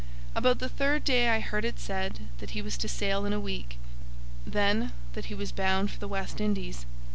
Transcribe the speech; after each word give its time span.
About 0.35 0.57
the 0.57 0.67
third 0.67 1.03
day 1.03 1.29
I 1.29 1.39
heard 1.39 1.63
it 1.63 1.79
said 1.79 2.21
that 2.39 2.57
he 2.57 2.61
was 2.63 2.75
to 2.79 2.87
sail 2.87 3.23
in 3.23 3.33
a 3.33 3.39
week; 3.39 3.77
then—that 4.47 5.25
he 5.25 5.35
was 5.35 5.51
bound 5.51 5.91
for 5.91 5.99
the 5.99 6.07
West 6.07 6.41
Indies. 6.41 6.87